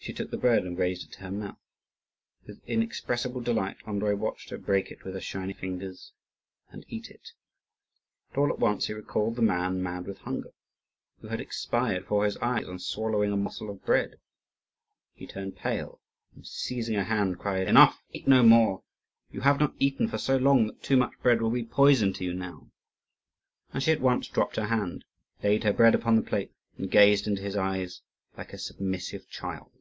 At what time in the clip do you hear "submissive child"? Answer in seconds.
28.58-29.72